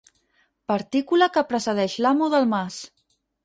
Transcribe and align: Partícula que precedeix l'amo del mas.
Partícula 0.73 1.29
que 1.37 1.45
precedeix 1.51 2.01
l'amo 2.07 2.33
del 2.37 2.51
mas. 2.57 2.83